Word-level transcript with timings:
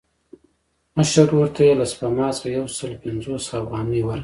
مشر 0.97 1.23
ورور 1.27 1.49
ته 1.55 1.61
یې 1.67 1.73
له 1.79 1.85
سپما 1.91 2.27
څخه 2.35 2.47
یو 2.57 2.65
سل 2.77 2.91
پنځوس 3.03 3.43
افغانۍ 3.59 4.01
ورکړې. 4.03 4.19